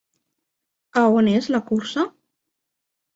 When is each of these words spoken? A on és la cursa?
A 1.01 1.03
on 1.17 1.29
és 1.33 1.49
la 1.57 1.61
cursa? 1.67 2.07